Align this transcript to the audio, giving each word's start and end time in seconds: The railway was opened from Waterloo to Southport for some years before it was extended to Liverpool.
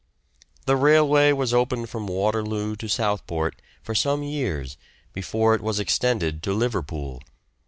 The 0.65 0.75
railway 0.75 1.31
was 1.31 1.53
opened 1.53 1.91
from 1.91 2.07
Waterloo 2.07 2.75
to 2.75 2.89
Southport 2.89 3.61
for 3.83 3.93
some 3.93 4.23
years 4.23 4.75
before 5.13 5.53
it 5.53 5.61
was 5.61 5.79
extended 5.79 6.41
to 6.41 6.53
Liverpool. 6.53 7.21